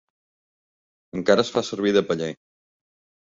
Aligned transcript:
Encara 1.19 1.45
es 1.45 1.51
fa 1.57 1.63
servir 1.67 1.93
de 1.99 2.03
paller. 2.09 2.31